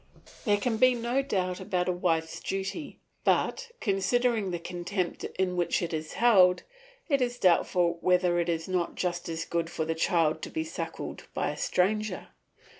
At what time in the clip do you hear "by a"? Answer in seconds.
11.35-11.55